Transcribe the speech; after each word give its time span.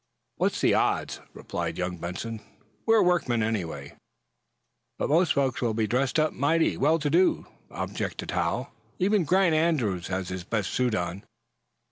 "What's 0.37 0.61
the 0.61 0.73
odds?" 0.73 1.21
replied 1.31 1.77
young 1.77 1.97
Benson. 1.99 2.41
"We're 2.87 3.03
workmen, 3.03 3.43
anyway." 3.43 3.97
"But 4.97 5.09
most 5.09 5.33
folks 5.33 5.61
will 5.61 5.75
be 5.75 5.85
dressed 5.85 6.19
up 6.19 6.33
mighty 6.33 6.75
well 6.75 6.97
to 6.97 7.09
day," 7.11 7.43
objected 7.69 8.31
Hal. 8.31 8.71
"Even 8.97 9.25
Grant 9.25 9.53
Andrews 9.53 10.07
has 10.07 10.29
his 10.29 10.43
best 10.43 10.71
suit 10.71 10.95
on." 10.95 11.23